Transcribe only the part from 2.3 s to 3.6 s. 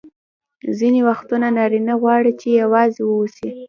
چي یوازي واوسي.